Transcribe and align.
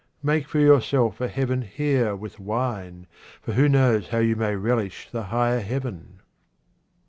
Make 0.23 0.47
for 0.47 0.57
yourselves 0.57 1.21
a 1.21 1.27
heaven 1.27 1.61
here 1.61 2.15
with 2.15 2.39
wine, 2.39 3.05
for 3.39 3.53
who 3.53 3.69
knows 3.69 4.07
how 4.07 4.17
you 4.17 4.35
may 4.35 4.55
relish 4.55 5.07
the 5.11 5.25
higher 5.25 5.59
heaven 5.59 6.21